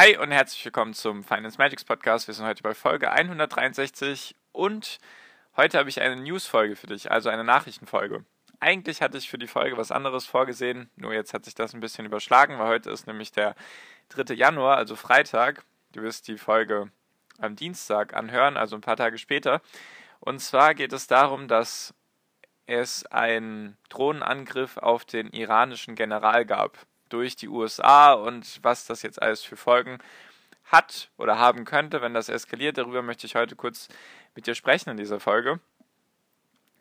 [0.00, 2.26] Hi und herzlich willkommen zum Finance Magics Podcast.
[2.26, 4.98] Wir sind heute bei Folge 163 und
[5.58, 8.24] heute habe ich eine News-Folge für dich, also eine Nachrichtenfolge.
[8.60, 11.80] Eigentlich hatte ich für die Folge was anderes vorgesehen, nur jetzt hat sich das ein
[11.80, 13.54] bisschen überschlagen, weil heute ist nämlich der
[14.08, 14.32] 3.
[14.32, 15.66] Januar, also Freitag.
[15.92, 16.90] Du wirst die Folge
[17.38, 19.60] am Dienstag anhören, also ein paar Tage später.
[20.18, 21.92] Und zwar geht es darum, dass
[22.64, 29.20] es einen Drohnenangriff auf den iranischen General gab durch die USA und was das jetzt
[29.20, 29.98] alles für Folgen
[30.64, 32.78] hat oder haben könnte, wenn das eskaliert.
[32.78, 33.88] Darüber möchte ich heute kurz
[34.34, 35.60] mit dir sprechen in dieser Folge.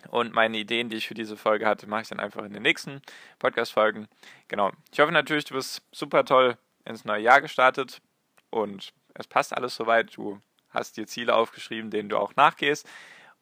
[0.08, 2.64] Und meine Ideen, die ich für diese Folge hatte, mache ich dann einfach in den
[2.64, 3.02] nächsten
[3.40, 4.08] Podcast-Folgen.
[4.48, 4.72] Genau.
[4.92, 8.02] Ich hoffe natürlich, du bist super toll ins neue Jahr gestartet
[8.50, 10.16] und es passt alles soweit.
[10.16, 12.88] Du hast dir Ziele aufgeschrieben, denen du auch nachgehst.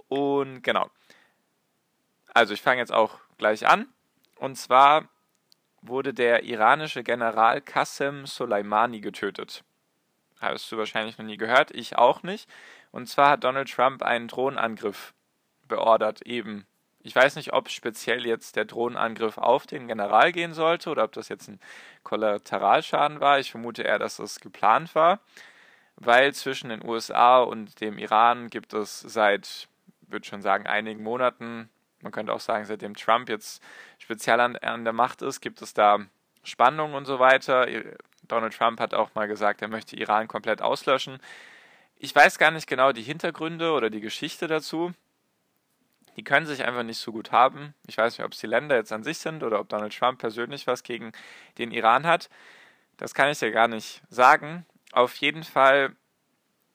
[0.08, 0.90] Und genau.
[2.34, 3.88] Also ich fange jetzt auch gleich an.
[4.36, 5.08] Und zwar
[5.88, 9.64] wurde der iranische General Qasem Soleimani getötet.
[10.40, 12.50] Hast du wahrscheinlich noch nie gehört, ich auch nicht.
[12.92, 15.14] Und zwar hat Donald Trump einen Drohnenangriff
[15.68, 16.66] beordert, eben.
[17.00, 21.14] Ich weiß nicht, ob speziell jetzt der Drohnenangriff auf den General gehen sollte oder ob
[21.14, 21.60] das jetzt ein
[22.04, 23.40] Kollateralschaden war.
[23.40, 25.20] Ich vermute eher, dass das geplant war,
[25.96, 29.68] weil zwischen den USA und dem Iran gibt es seit,
[30.02, 31.70] würde schon sagen, einigen Monaten
[32.02, 33.62] man könnte auch sagen, seitdem Trump jetzt
[33.98, 36.00] speziell an, an der Macht ist, gibt es da
[36.44, 37.67] Spannungen und so weiter.
[38.28, 41.20] Donald Trump hat auch mal gesagt, er möchte Iran komplett auslöschen.
[41.95, 44.94] Ich weiß gar nicht genau die Hintergründe oder die Geschichte dazu.
[46.16, 47.73] Die können sich einfach nicht so gut haben.
[47.88, 50.20] Ich weiß nicht, ob es die Länder jetzt an sich sind oder ob Donald Trump
[50.20, 51.11] persönlich was gegen
[51.58, 52.30] den Iran hat.
[52.98, 54.66] Das kann ich dir gar nicht sagen.
[54.92, 55.95] Auf jeden Fall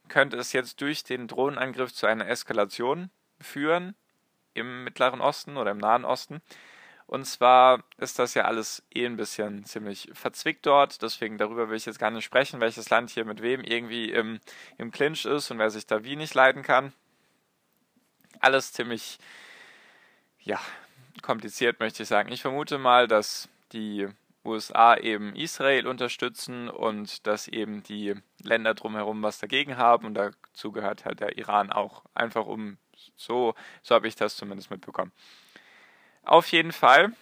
[0.09, 3.11] könnte es jetzt durch den Drohnenangriff zu einer Eskalation
[3.41, 3.97] führen
[4.55, 6.41] im Mittleren Osten oder im Nahen Osten.
[7.07, 11.03] Und zwar ist das ja alles eh ein bisschen ziemlich verzwickt dort.
[11.03, 14.41] Deswegen darüber will ich jetzt gar nicht sprechen, welches Land hier mit wem irgendwie im,
[14.79, 16.93] im Clinch ist und wer sich da wie nicht leiden kann.
[18.41, 19.19] Alles ziemlich,
[20.41, 20.59] ja,
[21.21, 22.33] kompliziert, möchte ich sagen.
[22.33, 24.09] Ich vermute mal, dass die
[24.45, 30.73] USA eben Israel unterstützen und dass eben die Länder drumherum was dagegen haben und dazu
[30.73, 32.79] gehört halt der Iran auch, einfach um
[33.17, 35.13] so, so habe ich das zumindest mitbekommen.
[36.25, 37.13] Auf jeden Fall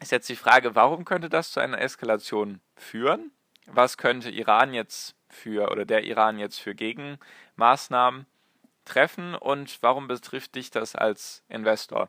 [0.00, 3.32] ist jetzt die Frage, warum könnte das zu einer Eskalation führen?
[3.66, 8.26] Was könnte Iran jetzt für oder der Iran jetzt für Gegenmaßnahmen
[8.84, 12.08] treffen und warum betrifft dich das als Investor?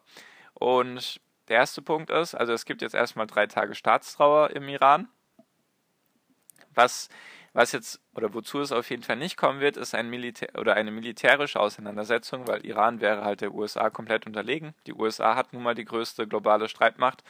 [0.54, 5.10] Und der erste Punkt ist, also es gibt jetzt erstmal drei Tage Staatstrauer im Iran.
[6.74, 7.10] Was
[7.54, 10.76] was jetzt oder wozu es auf jeden Fall nicht kommen wird, ist ein Militär oder
[10.76, 14.74] eine militärische Auseinandersetzung, weil Iran wäre halt der USA komplett unterlegen.
[14.88, 17.24] Die USA hat nun mal die größte globale Streitmacht.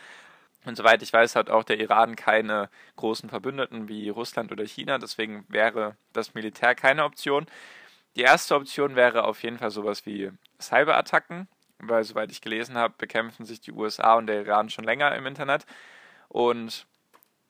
[0.65, 4.99] Und soweit ich weiß, hat auch der Iran keine großen Verbündeten wie Russland oder China.
[4.99, 7.47] Deswegen wäre das Militär keine Option.
[8.15, 11.47] Die erste Option wäre auf jeden Fall sowas wie Cyberattacken,
[11.79, 15.25] weil soweit ich gelesen habe, bekämpfen sich die USA und der Iran schon länger im
[15.25, 15.65] Internet.
[16.27, 16.85] Und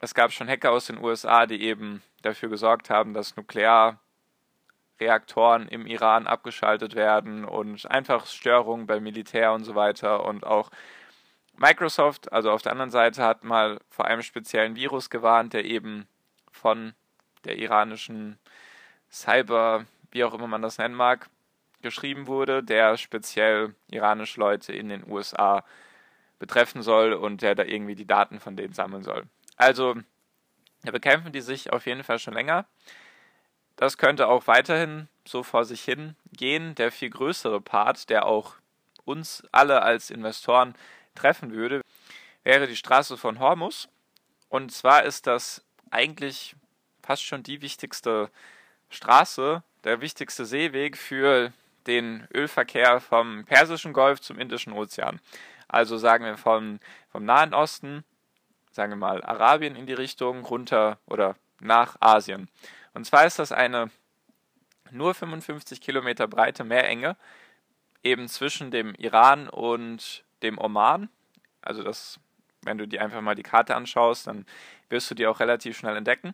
[0.01, 5.85] es gab schon Hacker aus den USA, die eben dafür gesorgt haben, dass Nuklearreaktoren im
[5.85, 10.25] Iran abgeschaltet werden und einfach Störungen beim Militär und so weiter.
[10.25, 10.72] Und auch
[11.56, 16.07] Microsoft, also auf der anderen Seite, hat mal vor einem speziellen Virus gewarnt, der eben
[16.51, 16.95] von
[17.45, 18.40] der iranischen
[19.11, 21.29] Cyber, wie auch immer man das nennen mag,
[21.84, 25.63] geschrieben wurde, der speziell iranische Leute in den USA
[26.40, 29.28] betreffen soll und der da irgendwie die Daten von denen sammeln soll.
[29.57, 29.95] Also,
[30.84, 32.66] da bekämpfen die sich auf jeden Fall schon länger.
[33.75, 36.75] Das könnte auch weiterhin so vor sich hin gehen.
[36.75, 38.55] Der viel größere Part, der auch
[39.05, 40.75] uns alle als Investoren
[41.16, 41.81] treffen würde,
[42.43, 43.90] wäre die Straße von Hormus.
[44.49, 46.55] Und zwar ist das eigentlich
[47.02, 48.29] fast schon die wichtigste
[48.90, 51.52] Straße, der wichtigste Seeweg für
[51.87, 55.20] den Ölverkehr vom Persischen Golf zum Indischen Ozean.
[55.67, 56.79] Also sagen wir vom,
[57.11, 58.03] vom Nahen Osten
[58.72, 62.50] sagen wir mal, Arabien in die Richtung runter oder nach Asien.
[62.94, 63.90] Und zwar ist das eine
[64.91, 67.16] nur 55 Kilometer breite Meerenge,
[68.03, 71.09] eben zwischen dem Iran und dem Oman.
[71.62, 72.20] Also das,
[72.64, 74.46] wenn du dir einfach mal die Karte anschaust, dann
[74.90, 76.34] wirst du die auch relativ schnell entdecken.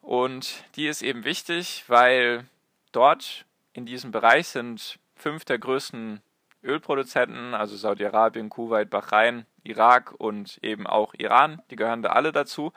[0.00, 2.46] Und die ist eben wichtig, weil
[2.92, 6.20] dort in diesem Bereich sind fünf der größten
[6.62, 12.72] Ölproduzenten, also Saudi-Arabien, Kuwait, Bahrain, Irak und eben auch Iran, die gehören da alle dazu.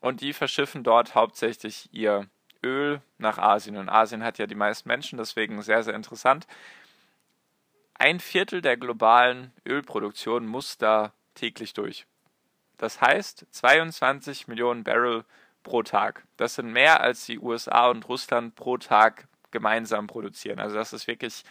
[0.00, 2.26] Und die verschiffen dort hauptsächlich ihr
[2.62, 3.76] Öl nach Asien.
[3.76, 6.46] Und Asien hat ja die meisten Menschen, deswegen sehr, sehr interessant.
[7.94, 12.06] Ein Viertel der globalen Ölproduktion muss da täglich durch.
[12.78, 15.24] Das heißt 22 Millionen Barrel
[15.62, 16.24] pro Tag.
[16.38, 20.58] Das sind mehr als die USA und Russland pro Tag gemeinsam produzieren.
[20.60, 21.44] Also das ist wirklich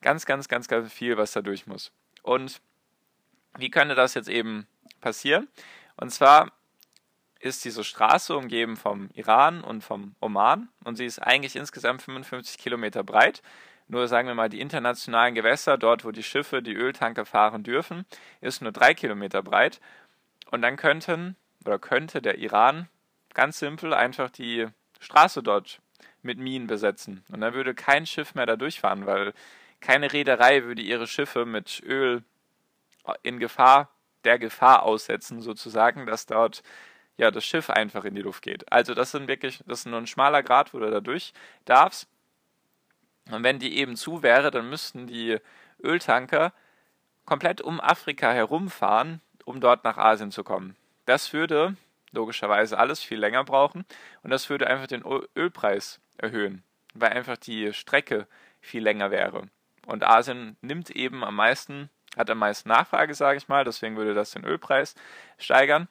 [0.00, 1.92] ganz, ganz, ganz, ganz viel, was da durch muss.
[2.22, 2.60] Und
[3.58, 4.66] wie könnte das jetzt eben
[5.00, 5.48] passieren?
[5.96, 6.52] Und zwar
[7.40, 12.58] ist diese Straße umgeben vom Iran und vom Oman und sie ist eigentlich insgesamt 55
[12.58, 13.42] Kilometer breit.
[13.88, 18.04] Nur sagen wir mal, die internationalen Gewässer, dort wo die Schiffe, die Öltanker fahren dürfen,
[18.40, 19.80] ist nur drei Kilometer breit.
[20.50, 22.88] Und dann könnten oder könnte der Iran
[23.34, 24.66] ganz simpel einfach die
[24.98, 25.80] Straße dort
[26.22, 27.24] mit Minen besetzen.
[27.30, 29.34] Und dann würde kein Schiff mehr da durchfahren, weil
[29.80, 32.24] keine Reederei würde ihre Schiffe mit Öl
[33.22, 33.90] in Gefahr,
[34.24, 36.62] der Gefahr aussetzen, sozusagen, dass dort
[37.16, 38.70] ja das Schiff einfach in die Luft geht.
[38.72, 41.32] Also das sind wirklich, das ist nur ein schmaler Grad, wo du da durch
[41.64, 42.08] darfst.
[43.30, 45.38] Und wenn die eben zu wäre, dann müssten die
[45.82, 46.52] Öltanker
[47.24, 50.76] komplett um Afrika herumfahren, um dort nach Asien zu kommen.
[51.06, 51.76] Das würde
[52.12, 53.84] logischerweise alles viel länger brauchen
[54.22, 55.04] und das würde einfach den
[55.36, 56.62] Ölpreis erhöhen,
[56.94, 58.26] weil einfach die Strecke
[58.60, 59.48] viel länger wäre.
[59.86, 64.14] Und Asien nimmt eben am meisten, hat am meisten Nachfrage, sage ich mal, deswegen würde
[64.14, 64.94] das den Ölpreis
[65.38, 65.88] steigern.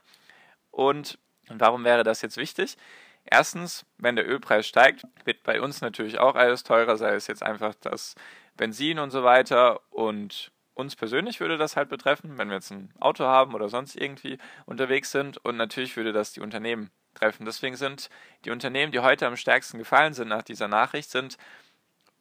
[0.72, 1.18] Und
[1.48, 2.78] warum wäre das jetzt wichtig?
[3.26, 7.44] Erstens, wenn der Ölpreis steigt, wird bei uns natürlich auch alles teurer, sei es jetzt
[7.44, 8.16] einfach das
[8.56, 9.82] Benzin und so weiter.
[9.90, 13.96] Und uns persönlich würde das halt betreffen, wenn wir jetzt ein Auto haben oder sonst
[13.96, 15.38] irgendwie unterwegs sind.
[15.44, 17.46] Und natürlich würde das die Unternehmen treffen.
[17.46, 18.10] Deswegen sind
[18.44, 21.38] die Unternehmen, die heute am stärksten gefallen sind nach dieser Nachricht, sind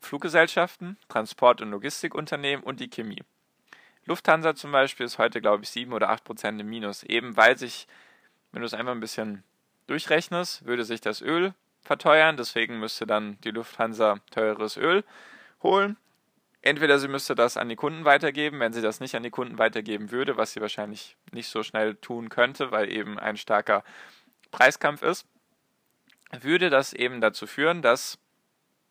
[0.00, 3.22] Fluggesellschaften, Transport- und Logistikunternehmen und die Chemie.
[4.06, 7.56] Lufthansa zum Beispiel ist heute, glaube ich, 7 oder 8 Prozent im Minus, eben weil
[7.56, 7.86] sich,
[8.52, 9.42] wenn du es einfach ein bisschen
[9.86, 15.04] durchrechnest, würde sich das Öl verteuern, deswegen müsste dann die Lufthansa teures Öl
[15.62, 15.96] holen.
[16.62, 19.58] Entweder sie müsste das an die Kunden weitergeben, wenn sie das nicht an die Kunden
[19.58, 23.84] weitergeben würde, was sie wahrscheinlich nicht so schnell tun könnte, weil eben ein starker
[24.50, 25.26] Preiskampf ist,
[26.40, 28.18] würde das eben dazu führen, dass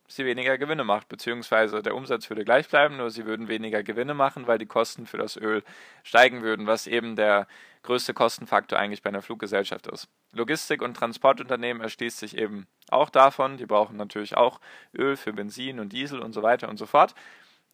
[0.06, 4.14] sie weniger Gewinne macht, beziehungsweise der Umsatz würde gleich bleiben, nur sie würden weniger Gewinne
[4.14, 5.62] machen, weil die Kosten für das Öl
[6.02, 7.46] steigen würden, was eben der
[7.82, 10.08] größte Kostenfaktor eigentlich bei einer Fluggesellschaft ist.
[10.32, 14.60] Logistik- und Transportunternehmen erschließt sich eben auch davon, die brauchen natürlich auch
[14.96, 17.14] Öl für Benzin und Diesel und so weiter und so fort.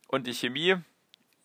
[0.08, 0.76] Und die Chemie,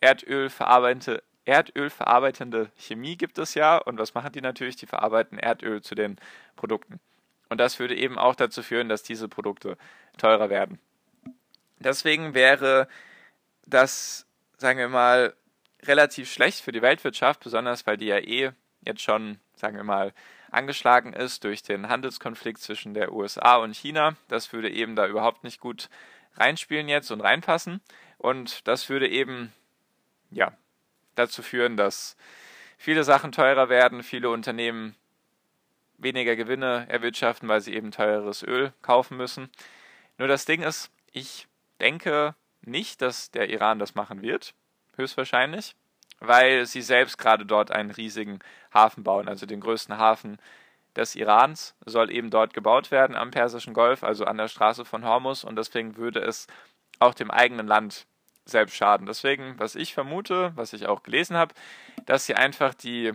[0.02, 3.78] Erdöl verarbeitende, Erdöl verarbeitende Chemie gibt es ja.
[3.78, 4.76] Und was machen die natürlich?
[4.76, 6.18] Die verarbeiten Erdöl zu den
[6.56, 7.00] Produkten.
[7.56, 9.78] Und das würde eben auch dazu führen, dass diese Produkte
[10.18, 10.78] teurer werden.
[11.80, 12.90] Deswegen wäre
[13.66, 15.34] das, sagen wir mal,
[15.84, 20.12] relativ schlecht für die Weltwirtschaft, besonders weil die ja eh jetzt schon, sagen wir mal,
[20.52, 24.18] angeschlagen ist durch den Handelskonflikt zwischen der USA und China.
[24.28, 25.88] Das würde eben da überhaupt nicht gut
[26.34, 27.80] reinspielen jetzt und reinpassen.
[28.18, 29.54] Und das würde eben,
[30.30, 30.52] ja,
[31.16, 32.18] dazu führen, dass
[32.78, 34.98] viele Sachen teurer werden, viele Unternehmen
[35.98, 39.50] weniger Gewinne erwirtschaften, weil sie eben teureres Öl kaufen müssen.
[40.18, 41.48] Nur das Ding ist, ich
[41.80, 44.54] denke nicht, dass der Iran das machen wird,
[44.96, 45.76] höchstwahrscheinlich,
[46.20, 48.40] weil sie selbst gerade dort einen riesigen
[48.74, 50.38] Hafen bauen, also den größten Hafen
[50.96, 55.04] des Irans soll eben dort gebaut werden am Persischen Golf, also an der Straße von
[55.04, 56.48] Hormus und deswegen würde es
[57.00, 58.08] auch dem eigenen Land
[58.46, 59.06] selbst schaden.
[59.06, 61.54] Deswegen, was ich vermute, was ich auch gelesen habe,
[62.06, 63.12] dass sie einfach die,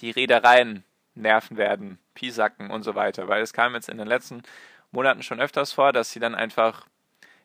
[0.00, 3.28] die Reedereien nerven werden, piesacken und so weiter.
[3.28, 4.42] Weil es kam jetzt in den letzten
[4.90, 6.86] Monaten schon öfters vor, dass sie dann einfach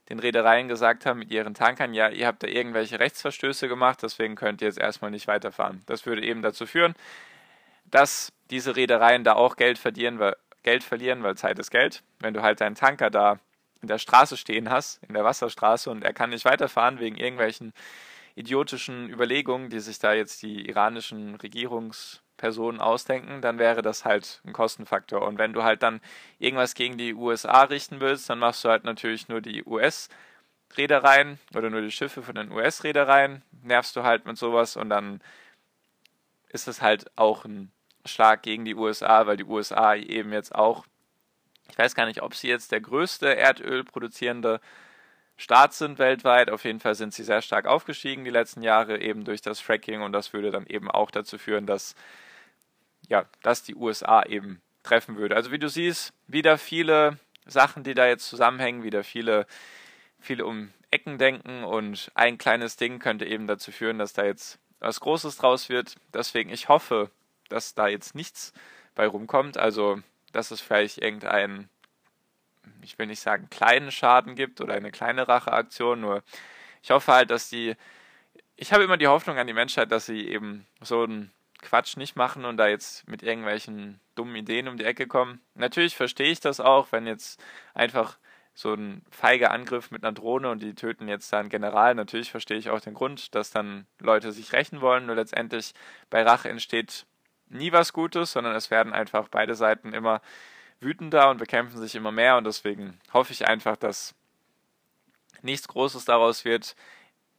[0.10, 4.36] den Reedereien gesagt haben mit ihren Tankern, ja, ihr habt da irgendwelche Rechtsverstöße gemacht, deswegen
[4.36, 5.82] könnt ihr jetzt erstmal nicht weiterfahren.
[5.88, 6.94] Das würde eben dazu führen,
[7.86, 12.04] dass diese Reedereien da auch Geld verlieren, weil, Geld verlieren, weil Zeit ist Geld.
[12.20, 13.40] Wenn du halt deinen Tanker da
[13.82, 17.74] in der Straße stehen hast, in der Wasserstraße und er kann nicht weiterfahren wegen irgendwelchen
[18.36, 21.36] idiotischen Überlegungen, die sich da jetzt die iranischen
[22.36, 25.22] Regierungspersonen ausdenken, dann wäre das halt ein Kostenfaktor.
[25.22, 26.02] Und wenn du halt dann
[26.40, 31.70] irgendwas gegen die USA richten willst, dann machst du halt natürlich nur die US-Reedereien oder
[31.70, 35.22] nur die Schiffe von den US-Reedereien, nervst du halt mit sowas und dann
[36.50, 37.72] ist es halt auch ein
[38.06, 40.86] Schlag gegen die USA, weil die USA eben jetzt auch,
[41.70, 44.62] ich weiß gar nicht, ob sie jetzt der größte Erdöl produzierende
[45.38, 46.50] Staat sind weltweit.
[46.50, 50.02] Auf jeden Fall sind sie sehr stark aufgestiegen die letzten Jahre eben durch das Fracking
[50.02, 51.96] und das würde dann eben auch dazu führen, dass
[53.10, 55.36] ja, dass die USA eben treffen würde.
[55.36, 59.46] Also wie du siehst, wieder viele Sachen, die da jetzt zusammenhängen, wieder viele,
[60.20, 64.60] viele um Ecken denken und ein kleines Ding könnte eben dazu führen, dass da jetzt
[64.80, 65.96] was Großes draus wird.
[66.14, 67.10] Deswegen, ich hoffe,
[67.50, 68.54] dass da jetzt nichts
[68.94, 69.58] bei rumkommt.
[69.58, 71.70] Also, dass es vielleicht irgendein,
[72.82, 76.24] ich will nicht sagen, kleinen Schaden gibt oder eine kleine Racheaktion, nur
[76.82, 77.76] ich hoffe halt, dass die,
[78.56, 81.32] ich habe immer die Hoffnung an die Menschheit, dass sie eben so einen
[81.66, 85.42] Quatsch nicht machen und da jetzt mit irgendwelchen dummen Ideen um die Ecke kommen.
[85.56, 87.44] Natürlich verstehe ich das auch, wenn jetzt
[87.74, 88.18] einfach
[88.54, 91.94] so ein feiger Angriff mit einer Drohne und die töten jetzt da einen General.
[91.94, 95.06] Natürlich verstehe ich auch den Grund, dass dann Leute sich rächen wollen.
[95.06, 95.74] Nur letztendlich
[96.10, 97.06] bei Rache entsteht
[97.50, 100.22] nie was Gutes, sondern es werden einfach beide Seiten immer
[100.80, 102.38] wütender und bekämpfen sich immer mehr.
[102.38, 104.16] Und deswegen hoffe ich einfach, dass
[105.42, 106.78] nichts Großes daraus wird.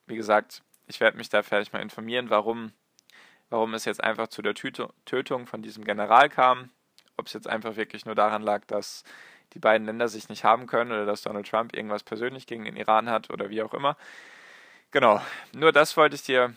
[0.07, 2.73] Wie gesagt, ich werde mich da vielleicht mal informieren, warum,
[3.51, 6.71] warum es jetzt einfach zu der Tötung von diesem General kam.
[7.17, 9.05] Ob es jetzt einfach wirklich nur daran lag, dass
[9.55, 12.77] die beiden Länder sich nicht haben können oder dass Donald Trump irgendwas persönlich gegen den
[12.77, 13.97] Iran hat oder wie auch immer.
[14.91, 15.21] Genau,
[15.53, 16.55] nur das wollte ich dir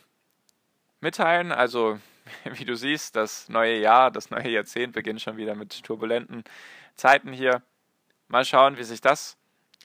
[1.00, 1.52] mitteilen.
[1.52, 2.00] Also,
[2.44, 6.44] wie du siehst, das neue Jahr, das neue Jahrzehnt beginnt schon wieder mit turbulenten
[6.96, 7.62] Zeiten hier.
[8.28, 9.38] Mal schauen, wie sich das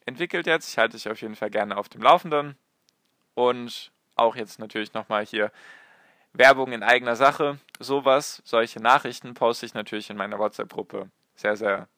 [0.06, 0.68] entwickelt jetzt.
[0.70, 2.56] Ich halte dich auf jeden Fall gerne auf dem Laufenden.
[3.34, 5.50] Und auch jetzt natürlich nochmal hier
[6.34, 7.58] Werbung in eigener Sache.
[7.78, 11.88] Sowas, solche Nachrichten poste ich natürlich in meiner WhatsApp-Gruppe sehr, sehr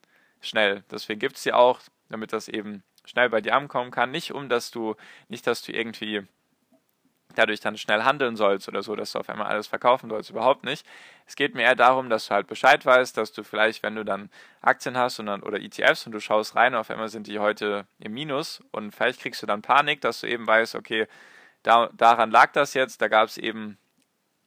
[0.41, 0.83] schnell.
[0.91, 1.79] Deswegen gibt es sie auch,
[2.09, 4.11] damit das eben schnell bei dir ankommen kann.
[4.11, 4.95] Nicht um, dass du,
[5.27, 6.23] nicht, dass du irgendwie
[7.35, 10.63] dadurch dann schnell handeln sollst oder so, dass du auf einmal alles verkaufen sollst, überhaupt
[10.63, 10.85] nicht.
[11.25, 14.05] Es geht mir eher darum, dass du halt Bescheid weißt, dass du vielleicht, wenn du
[14.05, 14.29] dann
[14.61, 17.85] Aktien hast und dann, oder ETFs und du schaust rein, auf einmal sind die heute
[17.99, 21.07] im Minus und vielleicht kriegst du dann Panik, dass du eben weißt, okay,
[21.63, 23.77] da, daran lag das jetzt, da gab es eben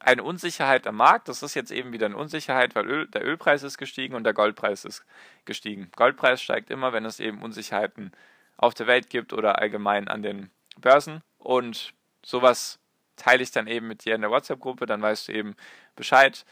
[0.01, 1.29] eine Unsicherheit am Markt.
[1.29, 4.33] Das ist jetzt eben wieder eine Unsicherheit, weil Öl, der Ölpreis ist gestiegen und der
[4.33, 5.05] Goldpreis ist
[5.45, 5.91] gestiegen.
[5.95, 8.13] Goldpreis steigt immer, wenn es eben Unsicherheiten
[8.57, 11.23] auf der Welt gibt oder allgemein an den Börsen.
[11.39, 11.93] Und
[12.25, 12.79] sowas
[13.17, 15.55] teile ich dann eben mit dir in der WhatsApp-Gruppe, dann weißt du eben
[15.97, 16.45] Bescheid.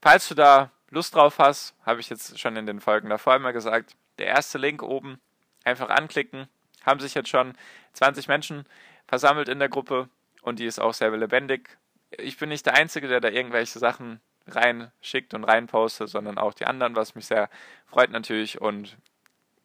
[0.00, 3.52] Falls du da Lust drauf hast, habe ich jetzt schon in den Folgen davor immer
[3.52, 5.20] gesagt, der erste Link oben
[5.64, 6.48] einfach anklicken.
[6.84, 7.54] Haben sich jetzt schon
[7.92, 8.64] 20 Menschen
[9.06, 10.08] versammelt in der Gruppe
[10.42, 11.76] und die ist auch sehr lebendig
[12.10, 16.66] ich bin nicht der Einzige, der da irgendwelche Sachen reinschickt und reinpostet, sondern auch die
[16.66, 17.50] anderen, was mich sehr
[17.86, 18.60] freut natürlich.
[18.60, 18.96] Und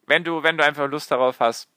[0.06, 1.68] wenn du, wenn du einfach Lust darauf hast,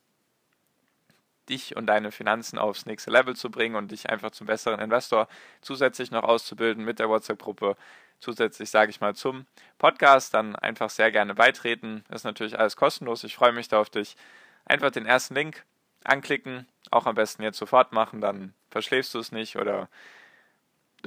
[1.49, 5.29] dich und deine Finanzen aufs nächste Level zu bringen und dich einfach zum besseren Investor
[5.61, 7.77] zusätzlich noch auszubilden mit der WhatsApp-Gruppe,
[8.19, 9.45] zusätzlich sage ich mal zum
[9.77, 12.03] Podcast, dann einfach sehr gerne beitreten.
[12.09, 13.23] Ist natürlich alles kostenlos.
[13.23, 14.17] Ich freue mich da auf dich.
[14.65, 15.63] Einfach den ersten Link
[16.03, 19.89] anklicken, auch am besten jetzt sofort machen, dann verschläfst du es nicht oder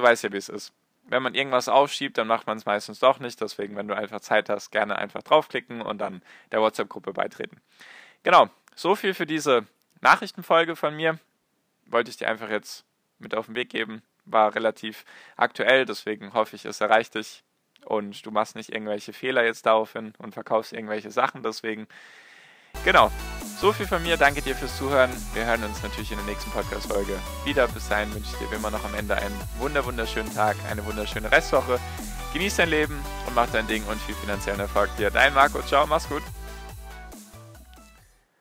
[0.01, 0.73] du weißt ja, wie es ist.
[1.05, 3.41] Wenn man irgendwas aufschiebt, dann macht man es meistens doch nicht.
[3.41, 7.61] Deswegen, wenn du einfach Zeit hast, gerne einfach draufklicken und dann der WhatsApp-Gruppe beitreten.
[8.23, 9.67] Genau, so viel für diese
[10.01, 11.19] Nachrichtenfolge von mir.
[11.87, 12.85] Wollte ich dir einfach jetzt
[13.19, 14.03] mit auf den Weg geben.
[14.25, 15.05] War relativ
[15.37, 17.43] aktuell, deswegen hoffe ich, es erreicht dich
[17.85, 21.43] und du machst nicht irgendwelche Fehler jetzt daraufhin und verkaufst irgendwelche Sachen.
[21.43, 21.89] Deswegen,
[22.85, 23.11] genau,
[23.61, 25.11] so viel von mir, danke dir fürs Zuhören.
[25.35, 27.69] Wir hören uns natürlich in der nächsten Podcast-Folge wieder.
[27.69, 30.85] Bis dahin wünsche ich dir wie immer noch am Ende einen wunder wunderschönen Tag, eine
[30.87, 31.79] wunderschöne Restwoche.
[32.33, 35.11] Genieß dein Leben und mach dein Ding und viel finanziellen Erfolg dir.
[35.11, 36.23] Dein Marco, ciao, mach's gut.